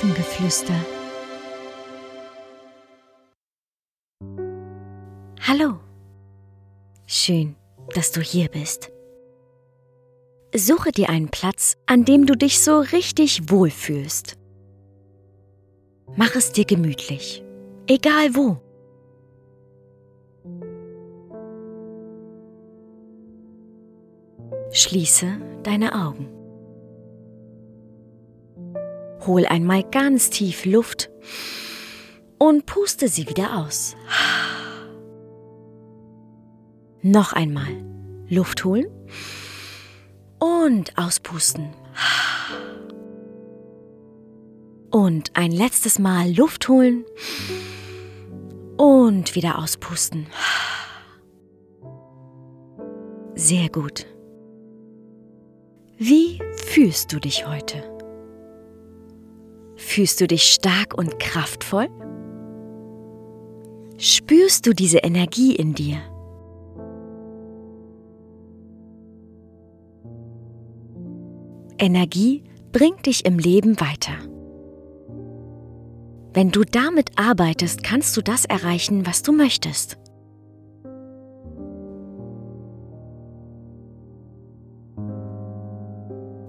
[0.00, 0.74] Schlafengeflüster.
[5.46, 5.78] Hallo.
[7.06, 7.54] Schön,
[7.94, 8.90] dass du hier bist.
[10.56, 14.38] Suche dir einen Platz, an dem du dich so richtig wohlfühlst.
[16.16, 17.44] Mach es dir gemütlich,
[17.86, 18.56] egal wo.
[24.72, 25.26] Schließe
[25.62, 26.39] deine Augen.
[29.26, 31.10] Hol einmal ganz tief Luft
[32.38, 33.96] und puste sie wieder aus.
[37.02, 37.84] Noch einmal
[38.28, 38.86] Luft holen
[40.38, 41.70] und auspusten.
[44.90, 47.04] Und ein letztes Mal Luft holen
[48.76, 50.26] und wieder auspusten.
[53.34, 54.06] Sehr gut.
[55.96, 57.89] Wie fühlst du dich heute?
[59.90, 61.88] Fühlst du dich stark und kraftvoll?
[63.98, 65.96] Spürst du diese Energie in dir?
[71.76, 74.12] Energie bringt dich im Leben weiter.
[76.34, 79.98] Wenn du damit arbeitest, kannst du das erreichen, was du möchtest.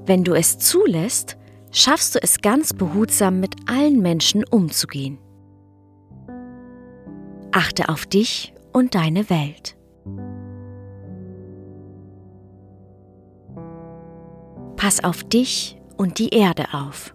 [0.05, 1.37] Wenn du es zulässt,
[1.71, 5.17] schaffst du es ganz behutsam mit allen Menschen umzugehen.
[7.51, 9.75] Achte auf dich und deine Welt.
[14.77, 17.13] Pass auf dich und die Erde auf.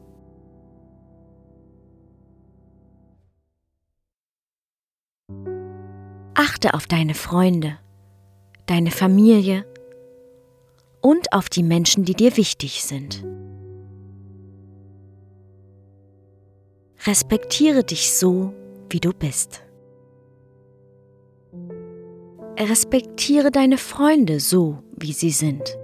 [6.34, 7.78] Achte auf deine Freunde,
[8.66, 9.66] deine Familie
[11.00, 13.24] und auf die Menschen, die dir wichtig sind.
[17.06, 18.52] Respektiere dich so,
[18.90, 19.62] wie du bist.
[22.58, 25.78] Respektiere deine Freunde so, wie sie sind.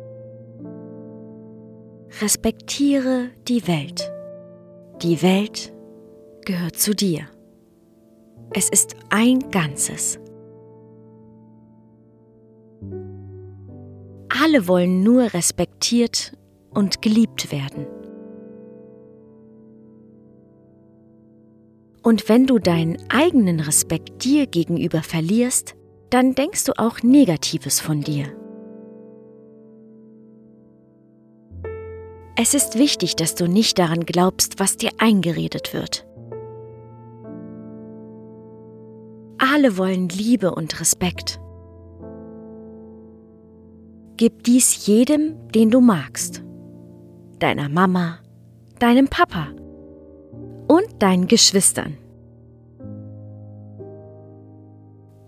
[2.21, 4.11] Respektiere die Welt.
[5.03, 5.72] Die Welt
[6.44, 7.28] gehört zu dir.
[8.55, 10.19] Es ist ein Ganzes.
[14.43, 16.37] Alle wollen nur respektiert
[16.71, 17.87] und geliebt werden.
[22.03, 25.77] Und wenn du deinen eigenen Respekt dir gegenüber verlierst,
[26.11, 28.27] dann denkst du auch Negatives von dir.
[32.37, 36.07] Es ist wichtig, dass du nicht daran glaubst, was dir eingeredet wird.
[39.39, 41.41] Alle wollen Liebe und Respekt.
[44.17, 46.43] Gib dies jedem, den du magst.
[47.39, 48.19] Deiner Mama,
[48.79, 49.49] deinem Papa
[50.69, 51.97] und deinen Geschwistern.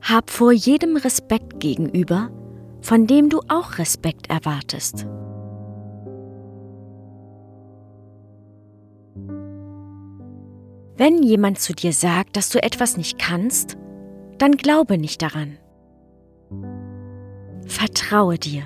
[0.02, 2.30] Hab vor jedem Respekt gegenüber,
[2.82, 5.06] von dem du auch Respekt erwartest.
[10.96, 13.76] Wenn jemand zu dir sagt, dass du etwas nicht kannst,
[14.38, 15.58] dann glaube nicht daran.
[17.66, 18.62] Vertraue dir.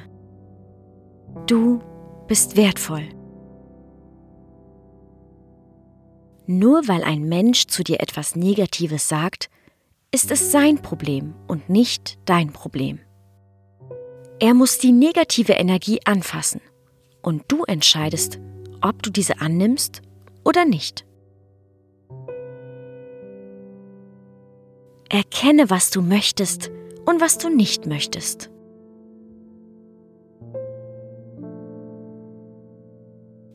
[1.46, 1.80] Du
[2.26, 3.08] bist wertvoll.
[6.50, 9.50] Nur weil ein Mensch zu dir etwas Negatives sagt,
[10.10, 13.00] ist es sein Problem und nicht dein Problem.
[14.40, 16.62] Er muss die negative Energie anfassen
[17.20, 18.40] und du entscheidest,
[18.80, 20.00] ob du diese annimmst
[20.42, 21.04] oder nicht.
[25.10, 26.70] Erkenne, was du möchtest
[27.04, 28.50] und was du nicht möchtest.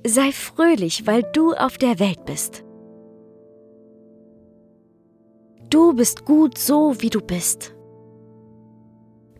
[0.05, 2.63] Sei fröhlich, weil du auf der Welt bist.
[5.69, 7.73] Du bist gut so, wie du bist.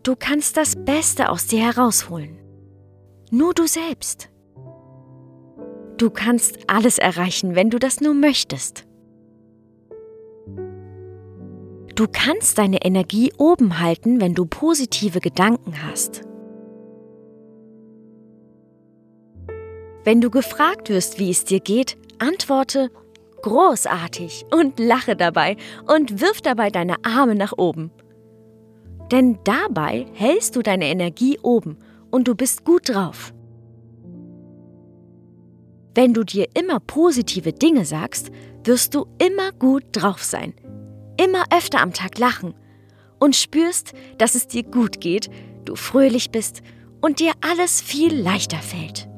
[0.02, 2.38] Du kannst das Beste aus dir herausholen.
[3.30, 4.28] Nur du selbst.
[5.96, 8.86] Du kannst alles erreichen, wenn du das nur möchtest.
[11.94, 16.22] Du kannst deine Energie oben halten, wenn du positive Gedanken hast.
[20.02, 22.90] Wenn du gefragt wirst, wie es dir geht, antworte
[23.44, 25.56] großartig und lache dabei
[25.86, 27.90] und wirf dabei deine Arme nach oben.
[29.12, 31.76] Denn dabei hältst du deine Energie oben
[32.10, 33.32] und du bist gut drauf.
[35.94, 38.30] Wenn du dir immer positive Dinge sagst,
[38.64, 40.54] wirst du immer gut drauf sein
[41.16, 42.54] immer öfter am Tag lachen
[43.18, 45.30] und spürst, dass es dir gut geht,
[45.64, 46.62] du fröhlich bist
[47.00, 49.08] und dir alles viel leichter fällt.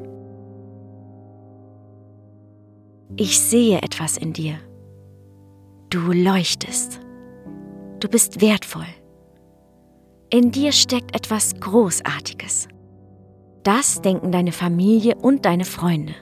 [3.14, 4.58] Ich sehe etwas in dir.
[5.90, 7.00] Du leuchtest.
[8.00, 8.86] Du bist wertvoll.
[10.28, 12.68] In dir steckt etwas Großartiges.
[13.62, 16.14] Das denken deine Familie und deine Freunde.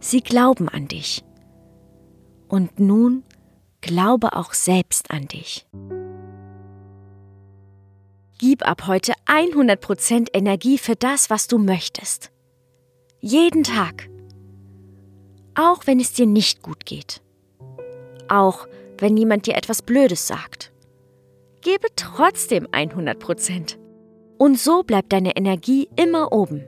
[0.00, 1.24] Sie glauben an dich.
[2.48, 3.24] Und nun
[3.80, 5.66] glaube auch selbst an dich.
[8.38, 12.30] Gib ab heute 100% Energie für das, was du möchtest.
[13.20, 14.08] Jeden Tag.
[15.56, 17.22] Auch wenn es dir nicht gut geht.
[18.28, 18.68] Auch
[18.98, 20.70] wenn jemand dir etwas Blödes sagt.
[21.62, 23.78] Gebe trotzdem 100%.
[24.38, 26.64] Und so bleibt deine Energie immer oben.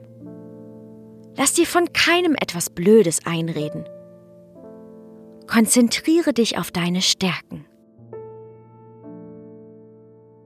[1.37, 3.85] Lass dir von keinem etwas Blödes einreden.
[5.47, 7.65] Konzentriere dich auf deine Stärken.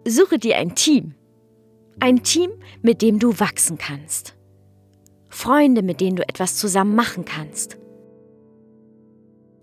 [0.06, 1.16] Suche dir ein Team.
[2.00, 2.52] Ein Team,
[2.82, 4.36] mit dem du wachsen kannst.
[5.30, 7.78] Freunde, mit denen du etwas zusammen machen kannst.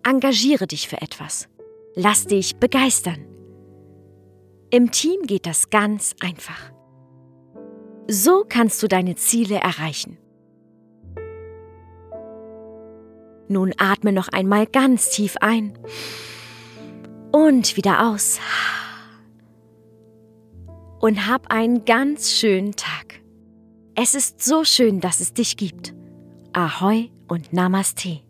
[0.02, 1.49] Engagiere dich für etwas.
[1.94, 3.26] Lass dich begeistern.
[4.70, 6.73] Im Team geht das ganz einfach.
[8.06, 10.19] So kannst du deine Ziele erreichen.
[13.49, 15.76] Nun atme noch einmal ganz tief ein
[17.32, 18.38] und wieder aus
[21.00, 23.20] und hab einen ganz schönen Tag.
[23.96, 25.94] Es ist so schön, dass es dich gibt.
[26.53, 28.20] Ahoi und Namaste.